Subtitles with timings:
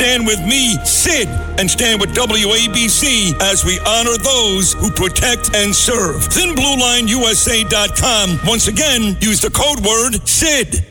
[0.00, 1.28] Stand with me, Sid,
[1.58, 6.22] and stand with WABC as we honor those who protect and serve.
[6.22, 8.40] ThinBlueLineUSA.com.
[8.46, 10.86] Once again, use the code word SID.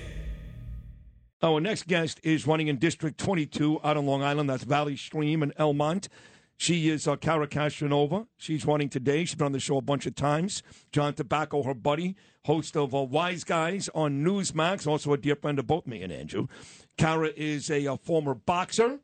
[1.42, 4.48] Our next guest is running in District 22 out on Long Island.
[4.48, 6.08] That's Valley Stream and Elmont.
[6.60, 8.28] She is uh, Cara Castranuova.
[8.38, 9.24] She's running today.
[9.24, 10.62] She's been on the show a bunch of times.
[10.92, 15.58] John Tabacco, her buddy, host of uh, Wise Guys on Newsmax, also a dear friend
[15.58, 16.48] of both me and Andrew.
[16.98, 19.00] Cara is a, a former boxer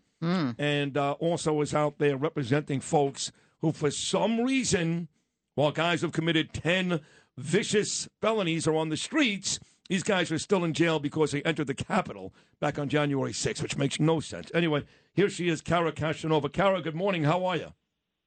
[0.58, 3.32] and uh, also is out there representing folks
[3.62, 5.08] who, for some reason,
[5.54, 7.00] while guys have committed 10
[7.38, 11.68] vicious felonies are on the streets, these guys are still in jail because they entered
[11.68, 14.50] the Capitol back on January 6th, which makes no sense.
[14.54, 14.84] Anyway,
[15.14, 16.52] here she is, Cara Castranuova.
[16.52, 17.24] Cara, good morning.
[17.24, 17.74] How are you?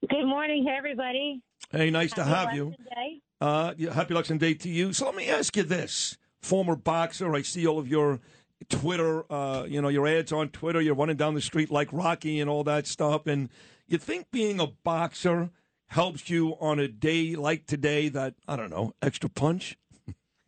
[0.08, 1.42] Good morning, hey everybody.
[1.70, 2.74] Hey, nice to have you.
[2.94, 3.20] Day.
[3.40, 4.92] Uh, happy election day to you.
[4.92, 8.20] So let me ask you this: former boxer, I see all of your
[8.68, 10.80] Twitter, uh, you know, your ads on Twitter.
[10.80, 13.26] You're running down the street like Rocky and all that stuff.
[13.26, 13.48] And
[13.88, 15.50] you think being a boxer
[15.88, 18.08] helps you on a day like today?
[18.08, 19.76] That I don't know, extra punch.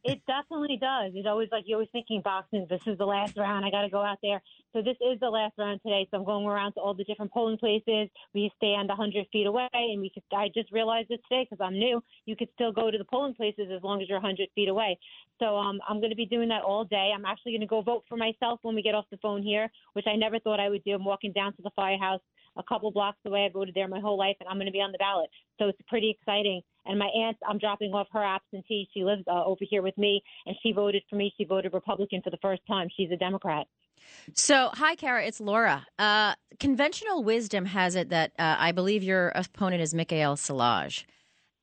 [0.02, 1.12] It definitely does.
[1.14, 2.66] It's always like you're always thinking boxing.
[2.70, 3.66] This is the last round.
[3.66, 4.40] I got to go out there.
[4.72, 6.08] So this is the last round today.
[6.10, 8.08] So I'm going around to all the different polling places.
[8.32, 10.22] We stand 100 feet away, and we could.
[10.32, 12.02] I just realized this today because I'm new.
[12.24, 14.98] You could still go to the polling places as long as you're 100 feet away.
[15.38, 17.12] So um, I'm going to be doing that all day.
[17.14, 19.70] I'm actually going to go vote for myself when we get off the phone here,
[19.92, 20.94] which I never thought I would do.
[20.94, 22.20] I'm walking down to the firehouse
[22.56, 23.44] a couple blocks away.
[23.44, 25.30] I voted there my whole life, and I'm going to be on the ballot.
[25.58, 26.62] So it's pretty exciting.
[26.86, 28.88] And my aunt, I'm dropping off her absentee.
[28.94, 31.32] She lives uh, over here with me, and she voted for me.
[31.36, 32.88] She voted Republican for the first time.
[32.96, 33.66] She's a Democrat.
[34.34, 35.24] So, hi, Cara.
[35.26, 35.86] It's Laura.
[35.98, 41.04] Uh, conventional wisdom has it that uh, I believe your opponent is Michaelle Solages,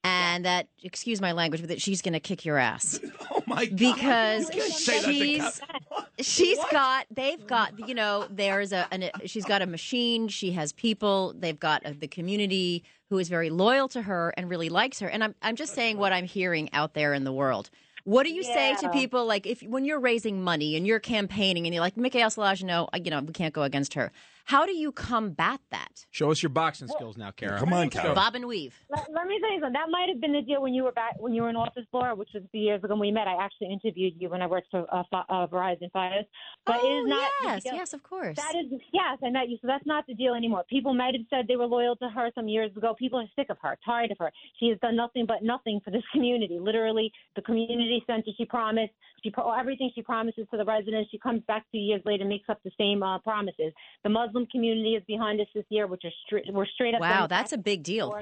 [0.04, 3.00] and that, excuse my language, but that she's going to kick your ass
[3.32, 3.76] Oh my God!
[3.76, 5.77] because You can't say she's Cap-
[6.20, 6.72] she's What?
[6.72, 11.34] got they've got you know there's a an, she's got a machine she has people
[11.38, 15.08] they've got uh the community who is very loyal to her and really likes her
[15.08, 17.70] and I'm I'm just saying what I'm hearing out there in the world.
[18.04, 21.66] What do you say to people like if when you're raising money and you're campaigning
[21.66, 22.32] and you're like Michaelle
[22.64, 24.12] no, you know we can't go against her.
[24.48, 26.06] How do you combat that?
[26.10, 27.60] Show us your boxing skills now, Cara.
[27.60, 28.16] Come on, Cara.
[28.16, 28.74] Bob and weave.
[28.90, 29.74] Let, let me tell you something.
[29.74, 31.84] That might have been the deal when you were back when you were in office,
[31.92, 33.28] Laura, which was a few years ago when we met.
[33.28, 36.24] I actually interviewed you when I worked for uh, uh, Verizon Fios.
[36.66, 38.38] But it oh is not yes, yes, of course.
[38.38, 39.58] That is yes, I met you.
[39.62, 40.64] So that's not the deal anymore.
[40.70, 42.96] People might have said they were loyal to her some years ago.
[42.98, 44.32] People are sick of her, tired of her.
[44.62, 46.58] She has done nothing but nothing for this community.
[46.58, 48.94] Literally, the community center she promised,
[49.26, 51.12] she pro- everything she promises to the residents.
[51.12, 53.74] She comes back two years later, and makes up the same uh, promises.
[54.04, 56.46] The Muslim community is behind us this year, which are straight.
[56.52, 57.02] We're straight up.
[57.02, 58.16] wow, that's a big deal.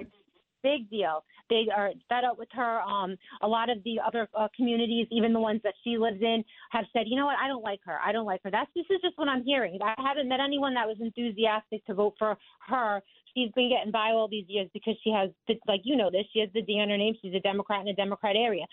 [0.64, 1.24] Big deal.
[1.50, 2.82] They are fed up with her.
[2.82, 6.44] Um, a lot of the other uh, communities, even the ones that she lives in,
[6.72, 8.00] have said, you know what, I don't like her.
[8.04, 8.50] I don't like her.
[8.50, 9.78] That's this is just what I'm hearing.
[9.84, 12.36] I haven't met anyone that was enthusiastic to vote for
[12.68, 13.02] her.
[13.36, 16.26] She's been getting by all these years because she has, the, like you know this,
[16.34, 17.16] she has the D on her name.
[17.22, 18.66] She's a Democrat in a Democrat area.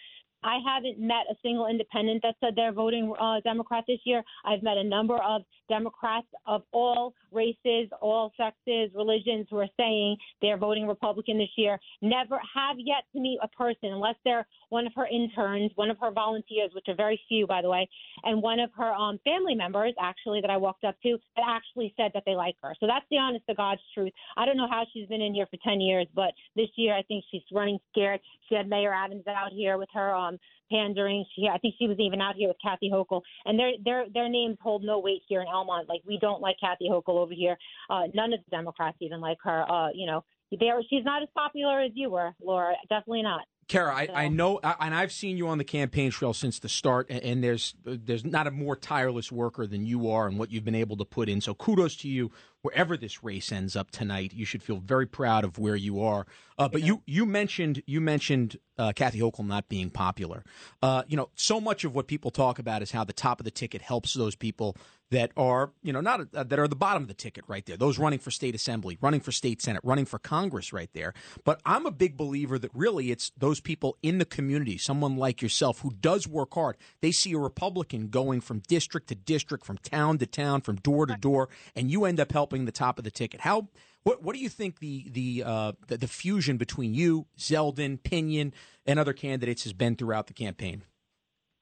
[0.44, 4.22] I haven't met a single independent that said they're voting uh, Democrat this year.
[4.44, 10.16] I've met a number of Democrats of all races, all sexes, religions who are saying
[10.40, 11.78] they're voting Republican this year.
[12.00, 15.98] Never have yet to meet a person, unless they're one of her interns, one of
[16.00, 17.88] her volunteers, which are very few, by the way,
[18.24, 21.94] and one of her um, family members, actually, that I walked up to, that actually
[21.96, 22.74] said that they like her.
[22.80, 24.12] So that's the honest to God's truth.
[24.36, 27.02] I don't know how she's been in here for 10 years, but this year I
[27.02, 28.20] think she's running scared.
[28.48, 30.38] She had Mayor Adams out here with her um,
[30.70, 31.24] pandering.
[31.34, 34.28] She, I think she was even out here with Kathy Hochul, and their their their
[34.28, 35.88] names hold no weight here in Elmont.
[35.88, 37.56] Like we don't like Kathy Hochul over here.
[37.90, 39.70] Uh, none of the Democrats even like her.
[39.70, 40.24] Uh, you know,
[40.58, 42.74] they are, she's not as popular as you were, Laura.
[42.88, 43.42] Definitely not.
[43.68, 47.06] Cara, I, I know, and I've seen you on the campaign trail since the start,
[47.08, 50.64] and, and there's there's not a more tireless worker than you are, and what you've
[50.64, 51.40] been able to put in.
[51.40, 52.32] So kudos to you.
[52.62, 56.26] Wherever this race ends up tonight, you should feel very proud of where you are.
[56.58, 60.44] Uh, but you you mentioned you mentioned uh, Kathy Hochul not being popular.
[60.80, 63.44] Uh, you know, so much of what people talk about is how the top of
[63.44, 64.76] the ticket helps those people
[65.10, 67.76] that are you know not uh, that are the bottom of the ticket right there.
[67.76, 71.12] Those running for state assembly, running for state senate, running for Congress right there.
[71.44, 75.42] But I'm a big believer that really it's those people in the community, someone like
[75.42, 76.76] yourself who does work hard.
[77.00, 81.06] They see a Republican going from district to district, from town to town, from door
[81.06, 83.40] to door, and you end up helping helping the top of the ticket.
[83.40, 83.68] How
[84.02, 88.52] what what do you think the the uh, the, the fusion between you, Zeldin, Pinion,
[88.84, 90.82] and other candidates has been throughout the campaign?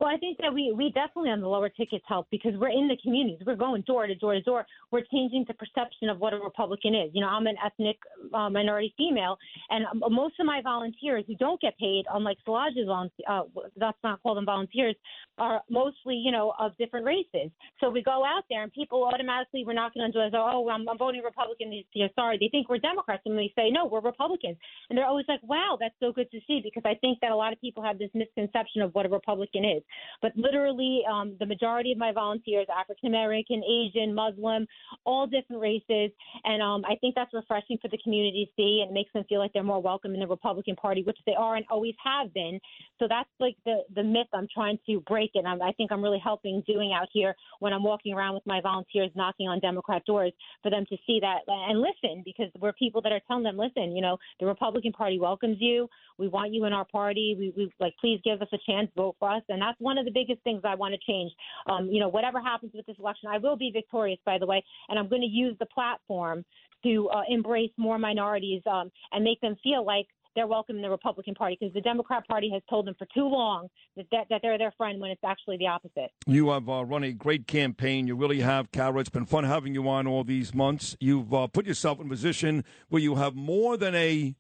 [0.01, 2.89] Well, I think that we, we definitely on the lower tickets help because we're in
[2.89, 3.41] the communities.
[3.47, 4.67] We're going door to door to door.
[4.91, 7.11] We're changing the perception of what a Republican is.
[7.13, 7.99] You know, I'm an ethnic
[8.33, 9.37] uh, minority female,
[9.69, 13.43] and um, most of my volunteers who don't get paid, unlike Solages's volunteers, uh,
[13.77, 14.97] that's not call them volunteers,
[15.37, 17.51] are mostly, you know, of different races.
[17.81, 20.97] So we go out there and people automatically, we're knocking on doors, oh, I'm, I'm
[20.97, 22.09] voting Republican this year.
[22.15, 22.39] Sorry.
[22.39, 23.23] They think we're Democrats.
[23.27, 24.57] And we say, no, we're Republicans.
[24.89, 27.37] And they're always like, wow, that's so good to see because I think that a
[27.37, 29.83] lot of people have this misconception of what a Republican is.
[30.23, 34.67] But literally, um, the majority of my volunteers, African American, Asian, Muslim,
[35.05, 36.11] all different races,
[36.45, 39.25] and um, I think that's refreshing for the community to see, and it makes them
[39.29, 42.33] feel like they're more welcome in the Republican Party, which they are and always have
[42.35, 42.61] been.
[42.99, 46.03] So that's like the the myth I'm trying to break, and I'm, I think I'm
[46.03, 50.05] really helping doing out here when I'm walking around with my volunteers, knocking on Democrat
[50.05, 50.33] doors
[50.63, 53.95] for them to see that and listen, because we're people that are telling them, listen,
[53.95, 55.89] you know, the Republican Party welcomes you.
[56.19, 57.35] We want you in our party.
[57.39, 60.05] We, we like, please give us a chance, vote for us, and that's one of
[60.05, 61.33] the biggest things I want to change.
[61.69, 64.63] Um, you know, whatever happens with this election, I will be victorious, by the way,
[64.89, 66.45] and I'm going to use the platform
[66.85, 70.91] to uh, embrace more minorities um, and make them feel like they're welcome in the
[70.91, 74.41] Republican Party because the Democrat Party has told them for too long that, that, that
[74.43, 76.11] they're their friend when it's actually the opposite.
[76.27, 78.07] You have uh, run a great campaign.
[78.07, 79.01] You really have, Cara.
[79.01, 80.97] It's been fun having you on all these months.
[81.01, 84.35] You've uh, put yourself in a position where you have more than a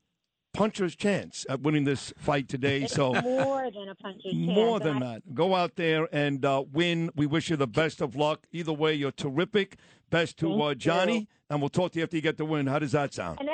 [0.52, 2.82] puncher's chance at winning this fight today.
[2.82, 4.34] It's so more than a puncher's chance.
[4.34, 5.34] more than I- that.
[5.34, 7.10] Go out there and uh, win.
[7.14, 8.46] We wish you the best of luck.
[8.52, 9.76] Either way, you're terrific.
[10.10, 10.74] Best to uh.
[10.74, 12.66] Johnny, and we'll talk to you after you get the win.
[12.66, 13.38] How does that sound?
[13.40, 13.48] And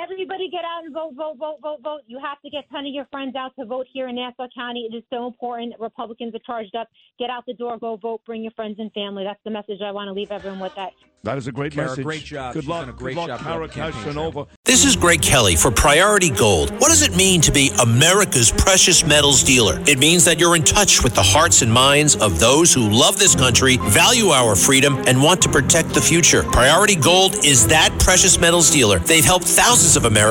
[0.47, 2.01] everybody get out and vote, vote, vote, vote, vote.
[2.07, 4.47] You have to get a ton of your friends out to vote here in Nassau
[4.55, 4.87] County.
[4.91, 5.73] It is so important.
[5.79, 6.87] Republicans are charged up.
[7.19, 9.23] Get out the door, go vote, bring your friends and family.
[9.23, 10.91] That's the message I want to leave everyone with that.
[11.23, 12.05] That is a great Cara, message.
[12.05, 12.53] great job.
[12.53, 12.87] Good She's luck.
[12.87, 14.47] a great Good luck, job throughout Cara the campaign trail.
[14.63, 16.71] This is Greg Kelly for Priority Gold.
[16.79, 19.81] What does it mean to be America's precious metals dealer?
[19.87, 23.17] It means that you're in touch with the hearts and minds of those who love
[23.19, 26.43] this country, value our freedom, and want to protect the future.
[26.43, 28.99] Priority Gold is that precious metals dealer.
[28.99, 30.05] They've helped thousands of